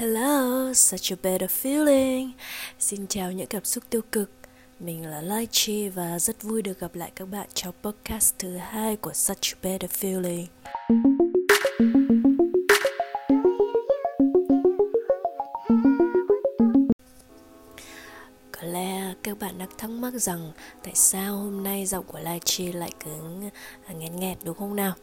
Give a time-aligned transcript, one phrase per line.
[0.00, 2.30] Hello, such a better feeling.
[2.78, 4.30] Xin chào những cảm xúc tiêu cực.
[4.78, 8.56] Mình là Lai Chi và rất vui được gặp lại các bạn trong podcast thứ
[8.56, 10.46] hai của Such a Better Feeling.
[18.52, 22.40] Có lẽ các bạn đang thắc mắc rằng tại sao hôm nay giọng của Lai
[22.44, 23.10] Chi lại cứ
[23.98, 24.94] nghẹt nghẹt đúng không nào?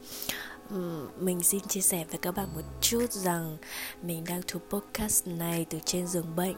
[0.70, 3.58] Ừ, mình xin chia sẻ với các bạn một chút rằng
[4.02, 6.56] mình đang thu podcast này từ trên giường bệnh,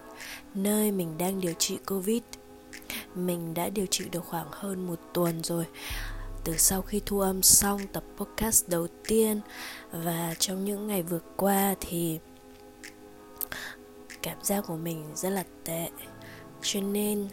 [0.54, 2.21] nơi mình đang điều trị covid.
[3.15, 5.65] Mình đã điều trị được khoảng hơn một tuần rồi.
[6.43, 9.41] Từ sau khi thu âm xong tập podcast đầu tiên
[9.91, 12.19] và trong những ngày vừa qua thì
[14.21, 15.89] cảm giác của mình rất là tệ.
[16.61, 17.28] Cho nên,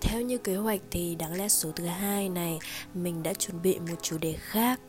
[0.00, 2.58] theo như kế hoạch thì đáng lẽ số thứ hai này
[2.94, 4.80] mình đã chuẩn bị một chủ đề khác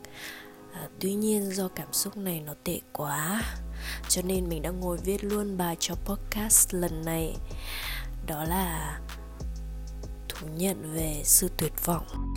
[0.73, 3.41] à, tuy nhiên do cảm xúc này nó tệ quá
[4.09, 7.36] cho nên mình đã ngồi viết luôn bài cho podcast lần này
[8.28, 9.00] đó là
[10.30, 12.36] thú nhận về sự tuyệt vọng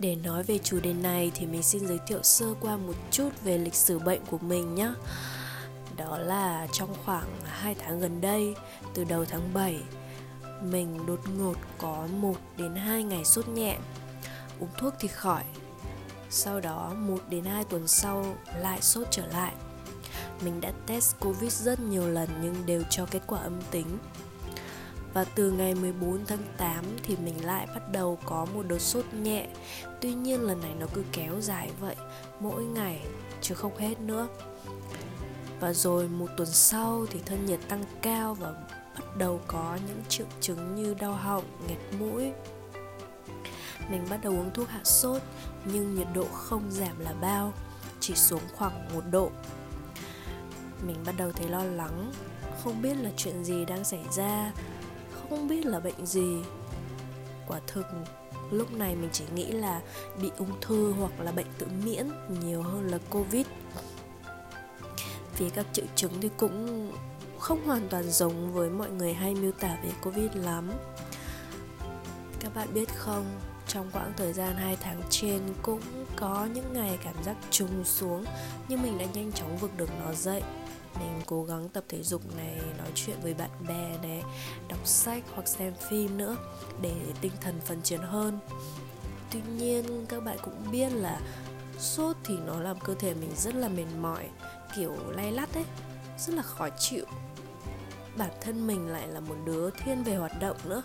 [0.00, 3.28] Để nói về chủ đề này thì mình xin giới thiệu sơ qua một chút
[3.44, 4.92] về lịch sử bệnh của mình nhé.
[5.96, 8.54] Đó là trong khoảng 2 tháng gần đây,
[8.94, 9.80] từ đầu tháng 7
[10.62, 13.78] mình đột ngột có 1 đến 2 ngày sốt nhẹ,
[14.60, 15.42] Uống thuốc thì khỏi.
[16.30, 19.54] Sau đó 1 đến 2 tuần sau lại sốt trở lại.
[20.44, 23.98] Mình đã test Covid rất nhiều lần nhưng đều cho kết quả âm tính.
[25.14, 29.04] Và từ ngày 14 tháng 8 thì mình lại bắt đầu có một đợt sốt
[29.22, 29.46] nhẹ.
[30.00, 31.96] Tuy nhiên lần này nó cứ kéo dài vậy,
[32.40, 33.00] Mỗi ngày,
[33.40, 34.28] chứ không hết nữa.
[35.60, 38.54] Và rồi một tuần sau thì thân nhiệt tăng cao và
[38.94, 42.32] bắt đầu có những triệu chứng như đau họng, nghẹt mũi.
[43.90, 45.22] Mình bắt đầu uống thuốc hạ sốt
[45.64, 47.52] nhưng nhiệt độ không giảm là bao,
[48.00, 49.30] chỉ xuống khoảng một độ.
[50.86, 52.12] Mình bắt đầu thấy lo lắng,
[52.64, 54.52] không biết là chuyện gì đang xảy ra,
[55.28, 56.36] không biết là bệnh gì.
[57.48, 57.86] Quả thực
[58.50, 59.80] lúc này mình chỉ nghĩ là
[60.22, 62.08] bị ung thư hoặc là bệnh tự miễn
[62.42, 63.46] nhiều hơn là covid
[65.38, 66.92] vì các triệu chứng thì cũng
[67.40, 70.70] không hoàn toàn giống với mọi người hay miêu tả về Covid lắm.
[72.40, 75.80] Các bạn biết không, trong quãng thời gian 2 tháng trên cũng
[76.16, 78.24] có những ngày cảm giác trùng xuống
[78.68, 80.42] nhưng mình đã nhanh chóng vực được nó dậy.
[81.00, 84.22] Mình cố gắng tập thể dục này nói chuyện với bạn bè này
[84.68, 86.36] đọc sách hoặc xem phim nữa
[86.82, 88.38] để tinh thần phấn chấn hơn.
[89.30, 91.20] Tuy nhiên các bạn cũng biết là
[91.78, 94.28] sốt thì nó làm cơ thể mình rất là mệt mỏi
[94.76, 95.64] kiểu lay lắt ấy
[96.26, 97.04] rất là khó chịu.
[98.16, 100.82] Bản thân mình lại là một đứa thiên về hoạt động nữa,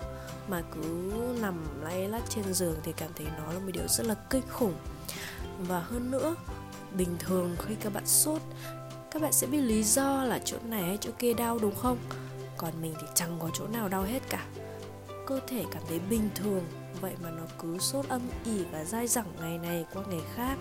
[0.47, 4.05] mà cứ nằm lay lắt trên giường thì cảm thấy nó là một điều rất
[4.05, 4.73] là kinh khủng.
[5.59, 6.35] Và hơn nữa,
[6.97, 8.41] bình thường khi các bạn sốt,
[9.11, 11.97] các bạn sẽ biết lý do là chỗ này hay chỗ kia đau, đúng không?
[12.57, 14.45] Còn mình thì chẳng có chỗ nào đau hết cả.
[15.27, 16.63] Cơ thể cảm thấy bình thường,
[17.01, 20.57] vậy mà nó cứ sốt âm ỉ và dai dẳng ngày này qua ngày khác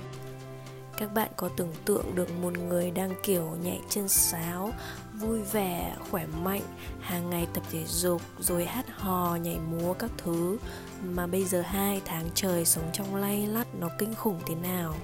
[0.96, 4.72] các bạn có tưởng tượng được một người đang, kiểu, nhảy chân sáo,
[5.14, 6.62] vui vẻ, khỏe mạnh,
[7.00, 10.58] hàng ngày tập thể dục, rồi hát hò, nhảy múa các thứ,
[11.04, 14.94] mà bây giờ hai tháng trời sống trong lay lắt, nó kinh khủng thế nào?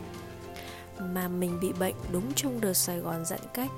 [0.99, 3.71] Mà mình bị bệnh đúng trong đợt Sài Gòn giãn cách,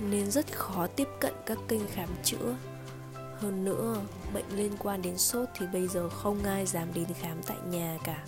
[0.00, 2.56] nên rất khó tiếp cận các kênh khám chữa.
[3.40, 3.96] Hơn nữa,
[4.34, 7.98] bệnh liên quan đến sốt thì bây giờ không ai dám đến khám tại nhà
[8.04, 8.24] cả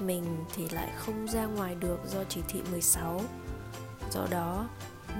[0.00, 3.20] mình thì lại không ra ngoài được do chỉ thị 16
[4.12, 4.68] Do đó,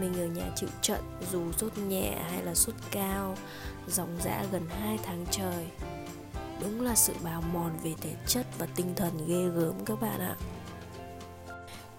[0.01, 1.01] mình ở nhà chịu trận
[1.33, 3.37] dù sốt nhẹ hay là sốt cao,
[3.87, 5.67] Dòng dã gần 2 tháng trời.
[6.61, 10.21] Đúng là sự bào mòn về thể chất và tinh thần ghê gớm các bạn
[10.21, 10.37] ạ.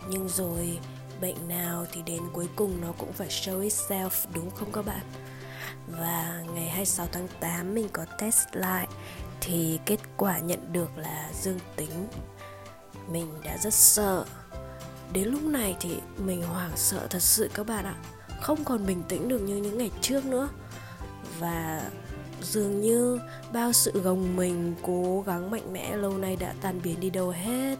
[0.10, 0.80] Nhưng rồi,
[1.22, 5.06] bệnh nào thì đến cuối cùng nó cũng phải show itself, đúng không các bạn?
[5.88, 8.88] Và ngày 26 tháng 8 mình có test lại
[9.42, 12.08] thì kết quả nhận được là dương tính
[13.12, 14.26] mình đã rất sợ.
[15.14, 17.96] Đến lúc này thì mình hoảng sợ thật sự các bạn ạ.
[18.42, 20.50] Không còn bình tĩnh được như những ngày trước nữa.
[21.40, 21.90] Và
[22.42, 23.20] dường như
[23.54, 27.30] bao sự gồng mình, cố gắng mạnh mẽ lâu nay đã tan biến đi đâu
[27.30, 27.78] hết.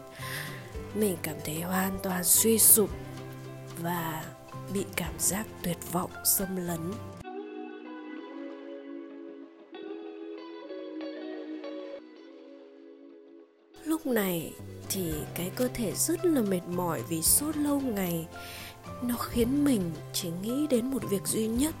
[0.94, 2.90] Mình cảm thấy hoàn toàn suy sụp
[3.78, 4.24] và
[4.72, 6.92] bị cảm giác tuyệt vọng, xâm lấn.
[14.04, 14.52] Lúc này
[14.88, 18.26] thì cái cơ thể rất là mệt mỏi vì sốt lâu ngày
[19.02, 21.74] nó khiến mình chỉ nghĩ đến một việc duy nhất,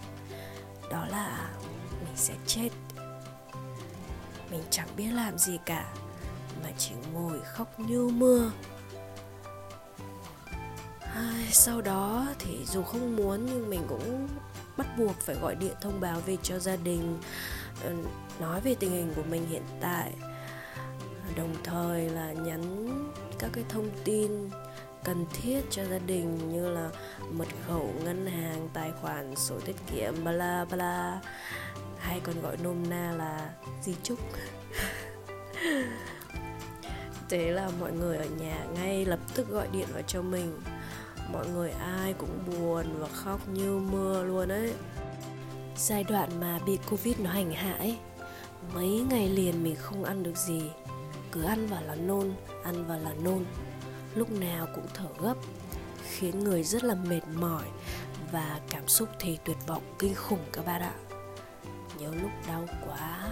[0.90, 1.50] đó là
[2.04, 2.68] mình sẽ chết.
[4.50, 5.94] Mình chẳng biết làm gì cả,
[6.62, 8.50] mà chỉ ngồi khóc như mưa.
[11.50, 14.28] Sau đó thì dù không muốn nhưng mình cũng
[14.76, 17.18] bắt buộc phải gọi điện thông báo về cho gia đình
[17.82, 17.94] ừ,
[18.40, 20.12] nói về tình hình của mình hiện tại
[21.36, 22.88] đồng thời là nhắn
[23.38, 24.50] các cái thông tin
[25.04, 26.90] cần thiết cho gia đình như là
[27.32, 31.20] mật khẩu, ngân hàng, tài khoản, sổ tiết kiệm, bla bla.
[31.98, 33.50] Hay còn gọi nôm na là
[33.82, 34.18] di chúc.
[37.28, 40.60] Thế là mọi người ở nhà ngay lập tức gọi điện vào cho mình.
[41.32, 44.74] Mọi người ai cũng buồn và khóc như mưa luôn ấy.
[45.76, 47.98] Giai đoạn mà bị covid nó hành hạ ấy,
[48.74, 50.70] mấy ngày liền mình không ăn được gì
[51.34, 52.34] cứ ăn vào là nôn,
[52.64, 53.44] ăn vào là nôn.
[54.14, 55.34] Lúc nào cũng thở gấp,
[56.10, 57.64] khiến người rất là mệt mỏi
[58.32, 60.94] và cảm xúc thì tuyệt vọng, kinh khủng các bạn ạ.
[61.98, 63.28] Nhiều lúc đau quá,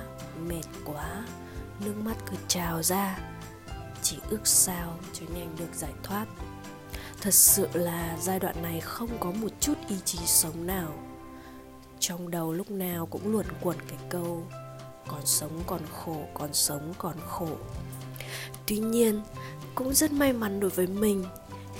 [0.48, 1.26] mệt quá,
[1.84, 3.18] nước mắt cứ trào ra.
[4.02, 6.26] Chỉ ước sao cho nhanh được giải thoát.
[7.20, 10.92] Thật sự là giai đoạn này không có một chút ý chí sống nào.
[11.98, 14.46] Trong đầu lúc nào cũng luẩn quẩn cái câu,
[15.08, 17.56] còn sống còn khổ, còn sống còn khổ
[18.66, 19.20] tuy nhiên,
[19.74, 21.24] cũng rất may mắn đối với mình,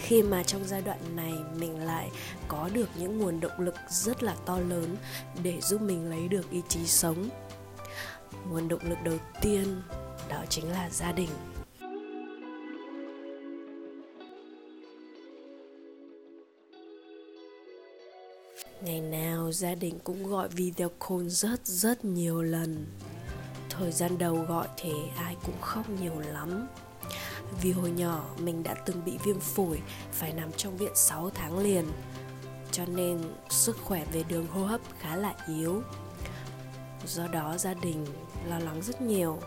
[0.03, 2.11] khi mà trong giai đoạn này mình lại
[2.49, 4.97] có được những nguồn động lực rất là to lớn
[5.43, 7.29] để giúp mình lấy được ý chí sống.
[8.51, 9.83] Nguồn động lực đầu tiên
[10.29, 11.29] đó chính là gia đình.
[18.85, 22.87] Ngày nào gia đình cũng gọi video call rất rất nhiều lần
[23.73, 26.67] thời gian đầu gọi thì ai cũng khóc nhiều lắm.
[27.63, 29.81] Vì hồi nhỏ mình đã từng bị viêm phổi
[30.13, 31.85] phải nằm trong viện 6 tháng liền,
[32.73, 35.83] cho nên sức khỏe về đường hô hấp khá là yếu.
[37.07, 38.07] Do đó gia đình
[38.49, 39.39] lo lắng rất nhiều.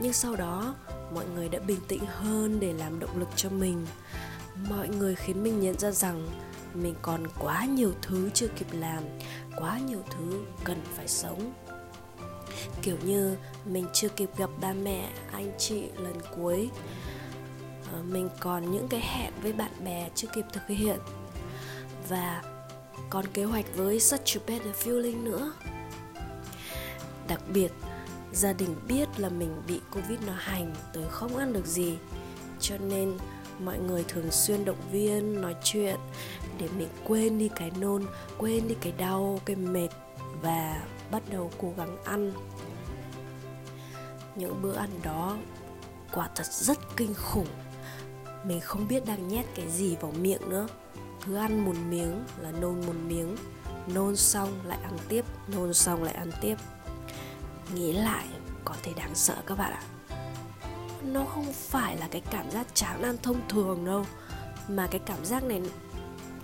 [0.00, 0.74] Nhưng sau đó,
[1.14, 3.86] mọi người đã bình tĩnh hơn để làm động lực cho mình.
[4.68, 6.28] Mọi người khiến mình nhận ra rằng
[6.74, 9.02] mình còn quá nhiều thứ chưa kịp làm,
[9.56, 11.52] quá nhiều thứ cần phải sống
[12.82, 16.70] kiểu như mình chưa kịp gặp ba mẹ, anh chị lần cuối.
[17.92, 20.98] Ờ, mình còn những cái hẹn với bạn bè chưa kịp thực hiện.
[22.08, 22.42] Và
[23.10, 25.52] còn kế hoạch với such a better feeling nữa.
[27.28, 27.72] Đặc biệt,
[28.32, 31.96] gia đình biết là mình bị covid nó hành tới không ăn được gì,
[32.60, 33.18] cho nên
[33.58, 35.96] mọi người thường xuyên động viên, nói chuyện
[36.58, 38.06] để mình quên đi cái nôn,
[38.38, 39.88] quên đi cái đau, cái mệt
[40.42, 42.32] và bắt đầu cố gắng ăn
[44.36, 45.36] những bữa ăn đó
[46.12, 47.48] quả thật rất kinh khủng.
[48.44, 50.66] Mình không biết đang nhét cái gì vào miệng nữa.
[51.26, 53.36] Cứ ăn một miếng là nôn một miếng,
[53.94, 56.56] nôn xong lại ăn tiếp, nôn xong lại ăn tiếp.
[57.74, 58.26] Nghĩ lại,
[58.64, 59.82] có thể đáng sợ các bạn ạ.
[61.02, 64.06] Nó không phải là cái cảm giác chán ăn thông thường đâu,
[64.68, 65.62] mà cái cảm giác này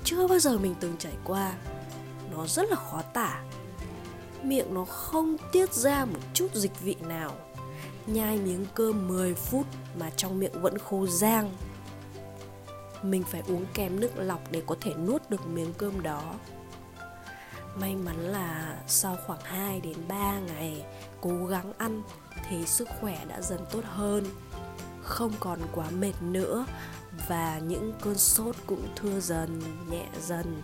[0.04, 1.52] chưa bao giờ mình từng trải qua.
[2.30, 3.42] Nó rất là khó tả.
[4.42, 7.32] Miệng nó không tiết ra một chút dịch vị nào
[8.06, 9.66] nhai miếng cơm 10 phút
[9.98, 11.50] mà trong miệng vẫn khô rang.
[13.02, 16.34] Mình phải uống kèm nước lọc để có thể nuốt được miếng cơm đó.
[17.76, 20.84] May mắn là sau khoảng 2 đến 3 ngày
[21.20, 22.02] cố gắng ăn
[22.48, 24.24] thì sức khỏe đã dần tốt hơn.
[25.02, 26.66] Không còn quá mệt nữa
[27.28, 29.60] và những cơn sốt cũng thưa dần,
[29.90, 30.62] nhẹ dần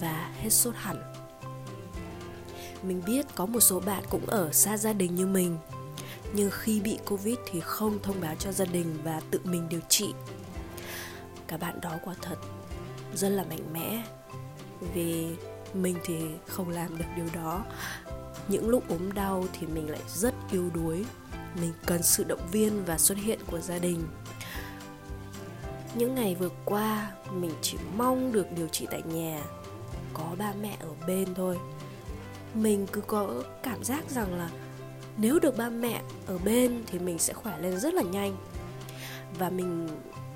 [0.00, 1.14] và hết sốt hẳn.
[2.82, 5.58] Mình biết có một số bạn cũng ở xa gia đình như mình
[6.34, 9.80] nhưng khi bị covid thì không thông báo cho gia đình và tự mình điều
[9.88, 10.14] trị.
[11.46, 12.36] Các bạn đó quả thật
[13.14, 14.04] rất là mạnh mẽ.
[14.94, 15.26] Vì
[15.74, 17.64] mình thì không làm được điều đó.
[18.48, 21.04] Những lúc ốm đau thì mình lại rất yếu đuối.
[21.60, 24.06] Mình cần sự động viên và xuất hiện của gia đình.
[25.94, 29.42] Những ngày vừa qua, mình chỉ mong được điều trị tại nhà.
[30.14, 31.58] Có ba mẹ ở bên thôi.
[32.54, 34.50] Mình cứ có cảm giác rằng là
[35.16, 38.36] nếu được ba mẹ ở bên thì mình sẽ khỏe lên rất là nhanh.
[39.38, 39.88] Và mình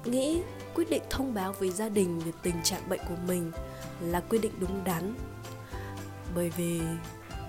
[0.04, 0.42] nghĩ
[0.74, 3.52] quyết định thông báo với gia đình về tình trạng bệnh của mình
[4.00, 5.14] là quyết định đúng đắn.
[6.34, 6.80] Bởi vì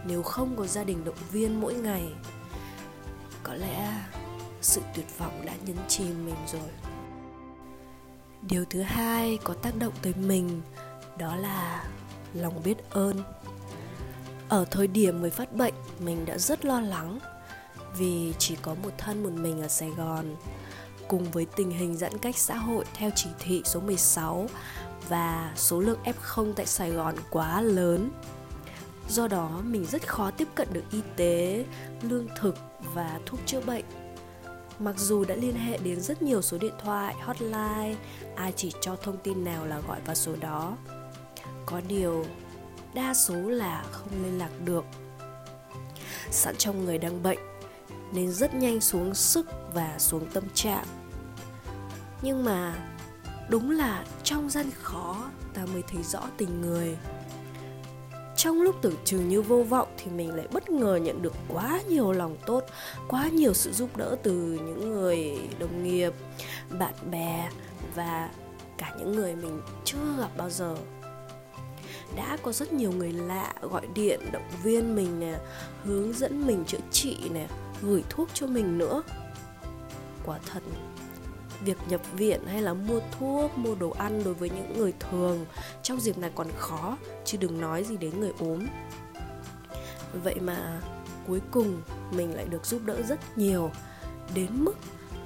[0.05, 2.03] nếu không có gia đình động viên mỗi ngày,
[3.43, 3.93] có lẽ
[4.61, 6.69] sự tuyệt vọng đã nhấn chìm mình rồi.
[8.41, 10.61] Điều thứ hai có tác động tới mình,
[11.17, 11.87] đó là
[12.33, 13.23] lòng biết ơn
[14.49, 17.19] ở thời điểm mới phát bệnh mình đã rất lo lắng
[17.97, 20.35] vì chỉ có một thân một mình ở Sài Gòn
[21.07, 24.47] cùng với tình hình giãn cách xã hội theo chỉ thị số 16
[25.09, 28.11] và số lượng F0 tại Sài Gòn quá lớn.
[29.09, 31.65] Do đó mình rất khó tiếp cận được y tế,
[32.01, 32.55] lương thực
[32.93, 33.85] và thuốc chữa bệnh.
[34.79, 37.95] Mặc dù đã liên hệ đến rất nhiều số điện thoại, hotline,
[38.35, 40.77] ai chỉ cho thông tin nào là gọi vào số đó.
[41.65, 42.25] Có điều,
[42.93, 44.85] đa số là không liên lạc được.
[46.31, 47.39] Sẵn trong người đang bệnh,
[48.13, 50.85] nên rất nhanh xuống sức và xuống tâm trạng.
[52.21, 52.87] Nhưng mà
[53.49, 56.97] đúng là trong gian khó ta mới thấy rõ tình người
[58.39, 61.81] trong lúc tưởng chừng như vô vọng thì mình lại bất ngờ nhận được quá
[61.89, 62.63] nhiều lòng tốt
[63.07, 64.33] quá nhiều sự giúp đỡ từ
[64.65, 66.13] những người đồng nghiệp
[66.79, 67.49] bạn bè
[67.95, 68.29] và
[68.77, 70.75] cả những người mình chưa gặp bao giờ
[72.15, 75.39] đã có rất nhiều người lạ gọi điện, động viên mình nè,
[75.83, 77.47] hướng dẫn mình chữa trị nè,
[77.81, 79.03] gửi thuốc cho mình nữa.
[80.25, 80.63] Quả thật,
[81.65, 85.45] việc nhập viện hay là mua thuốc, mua đồ ăn đối với những người thường
[85.83, 88.65] trong dịp này còn khó, chứ đừng nói gì đến người ốm.
[90.23, 90.81] Vậy mà
[91.27, 93.71] cuối cùng mình lại được giúp đỡ rất nhiều,
[94.33, 94.75] đến mức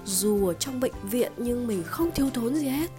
[0.05, 2.91] dù ở trong bệnh viện nhưng mình không thiếu thốn gì hết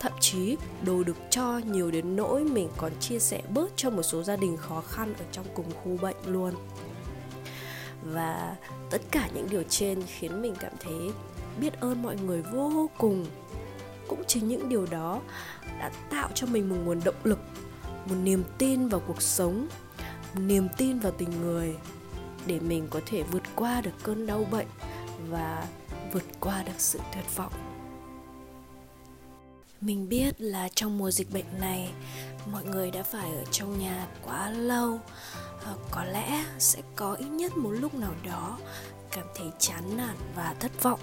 [0.00, 4.02] thậm chí đồ được cho nhiều đến nỗi mình còn chia sẻ bớt cho một
[4.02, 6.54] số gia đình khó khăn ở trong cùng khu bệnh luôn.
[8.02, 8.56] Và
[8.90, 11.10] tất cả những điều trên khiến mình cảm thấy
[11.60, 13.26] biết ơn mọi người vô cùng.
[14.08, 15.20] Cũng chính những điều đó
[15.78, 17.38] đã tạo cho mình một nguồn động lực,
[18.06, 19.68] một niềm tin vào cuộc sống,
[20.34, 21.76] một niềm tin vào tình người
[22.46, 24.66] để mình có thể vượt qua được cơn đau bệnh
[25.28, 25.66] và
[26.12, 27.67] vượt qua được sự tuyệt vọng
[29.80, 31.90] mình biết là trong mùa dịch bệnh này
[32.52, 35.00] mọi người đã phải ở trong nhà quá lâu.
[35.64, 38.58] Ờ, có lẽ sẽ có ít nhất một lúc nào đó
[39.10, 41.00] cảm thấy chán nản và thất vọng.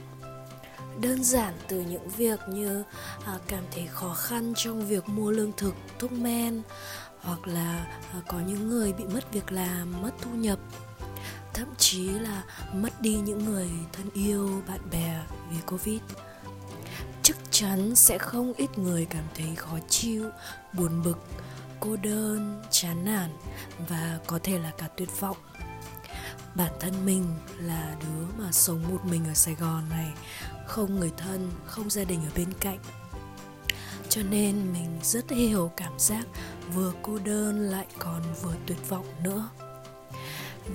[1.02, 2.84] Đơn giản từ những việc như
[3.26, 6.62] à, cảm thấy khó khăn trong việc mua lương thực thuốc men
[7.20, 10.60] hoặc là à, có những người bị mất việc làm mất thu nhập.
[11.54, 16.02] Thậm chí là mất đi những người thân yêu bạn bè vì covid
[17.56, 20.30] chắn sẽ không ít người cảm thấy khó chịu,
[20.74, 21.18] buồn bực,
[21.80, 23.30] cô đơn, chán nản
[23.90, 25.38] và có thể là cả tuyệt vọng.
[26.56, 27.26] Bản thân mình
[27.60, 30.14] là đứa mà sống một mình ở sài gòn này,
[30.68, 32.80] không người thân, không gia đình ở bên cạnh.
[34.10, 36.26] Cho nên mình rất hiểu cảm giác
[36.74, 39.50] vừa cô đơn lại còn vừa tuyệt vọng nữa.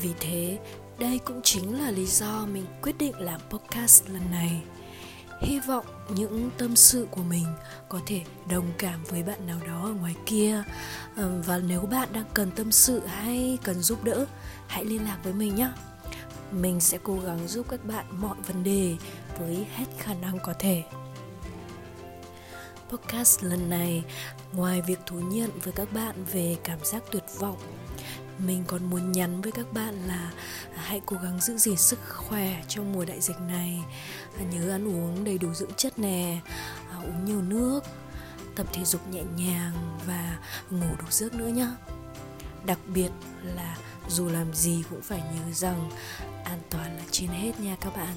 [0.02, 0.58] Vì thế,
[0.98, 4.62] đây cũng chính là lý do mình quyết định làm podcast lần này
[5.40, 7.46] hy vọng những tâm sự của mình
[7.88, 10.62] có thể đồng cảm với bạn nào đó ở ngoài kia.
[11.16, 14.26] Ờ, và nếu bạn đang cần tâm sự hay cần giúp đỡ,
[14.66, 15.68] hãy liên lạc với mình nhé
[16.52, 18.96] mình sẽ cố gắng giúp các bạn mọi vấn đề
[19.38, 20.82] với hết khả năng có thể.
[22.90, 24.04] Podcast lần này,
[24.52, 27.56] ngoài việc thú nhận với các bạn về cảm giác tuyệt vọng
[28.46, 30.32] mình còn muốn nhắn với các bạn là
[30.74, 33.84] hãy cố gắng giữ gìn sức khỏe trong mùa đại dịch này.
[34.38, 36.40] À, nhớ ăn uống đầy đủ dưỡng chất nè
[36.90, 37.80] à, uống nhiều nước,
[38.54, 40.38] tập thể dục nhẹ nhàng và
[40.70, 41.68] ngủ đủ giấc nữa nhé
[42.66, 43.10] đặc biệt
[43.42, 43.76] là
[44.08, 45.90] dù làm gì cũng phải nhớ rằng
[46.44, 48.14] an toàn là trên hết nha các bạn.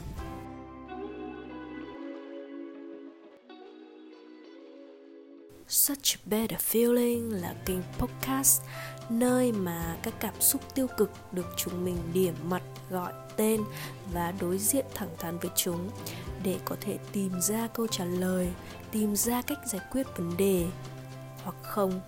[5.67, 8.61] Such a Better Feeling là kênh podcast
[9.09, 13.61] nơi mà các cảm xúc tiêu cực được chúng mình điểm mặt gọi tên
[14.13, 15.89] và đối diện thẳng thắn với chúng
[16.43, 18.53] để có thể tìm ra câu trả lời,
[18.91, 20.65] tìm ra cách giải quyết vấn đề
[21.43, 22.01] hoặc không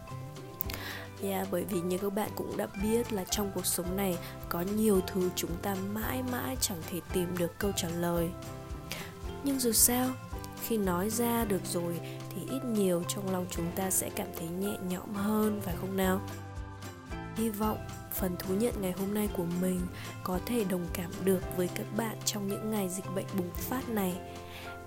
[1.24, 4.18] Yeah, bởi vì như các bạn cũng đã biết là trong cuộc sống này
[4.50, 8.30] có nhiều thứ chúng ta mãi mãi chẳng thể tìm được câu trả lời.
[9.44, 10.10] Nhưng dù sao,
[10.68, 12.00] khi nói ra được rồi
[12.30, 15.98] thì ít nhiều trong lòng chúng ta sẽ cảm thấy nhẹ nhõm hơn phải không
[15.98, 16.22] nào?
[17.36, 17.77] Hy vọng
[18.12, 19.80] phần thú nhận ngày hôm nay của mình
[20.24, 23.89] có thể đồng cảm được với các bạn trong những ngày dịch bệnh bùng phát
[23.89, 24.13] này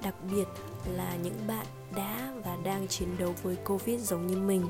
[0.02, 0.44] đặc biệt
[0.90, 4.68] là những bạn đã và đang chiến đấu với covid giống như mình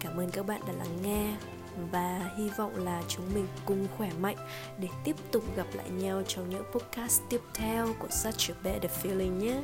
[0.00, 1.36] cảm ơn các bạn đã lắng nghe
[1.90, 4.36] và hy vọng là chúng mình cùng khỏe mạnh
[4.78, 8.90] để tiếp tục gặp lại nhau trong những podcast tiếp theo của Such a Better
[9.02, 9.60] Feeling nhé.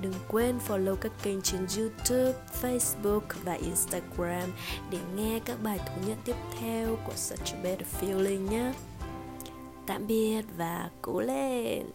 [0.00, 4.50] Đừng quên follow các kênh trên YouTube, Facebook và Instagram
[4.90, 8.72] để nghe các bài thú nhận tiếp theo của Such a Better Feeling nhé.
[9.86, 11.86] Tạm biệt và cố lên!